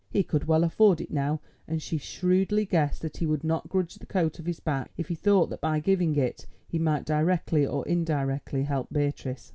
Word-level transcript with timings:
He 0.09 0.23
could 0.23 0.45
well 0.45 0.63
afford 0.63 0.99
it 0.99 1.11
now, 1.11 1.41
and 1.67 1.79
she 1.79 1.99
shrewdly 1.99 2.65
guessed 2.65 3.03
that 3.03 3.17
he 3.17 3.27
would 3.27 3.43
not 3.43 3.69
grudge 3.69 3.93
the 3.99 4.07
coat 4.07 4.39
off 4.39 4.45
his 4.47 4.59
back 4.59 4.91
if 4.97 5.09
he 5.09 5.13
thought 5.13 5.51
that 5.51 5.61
by 5.61 5.79
giving 5.79 6.15
it 6.15 6.47
he 6.67 6.79
might 6.79 7.05
directly 7.05 7.67
or 7.67 7.87
indirectly 7.87 8.63
help 8.63 8.91
Beatrice. 8.91 9.49